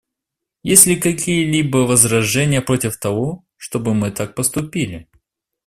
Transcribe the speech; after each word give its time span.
Есть 0.63 0.87
ли 0.87 0.95
какие-либо 0.95 1.85
возражения 1.85 2.59
против 2.59 2.97
того, 2.97 3.45
чтобы 3.57 3.93
мы 3.93 4.09
так 4.09 4.33
поступили? 4.33 5.07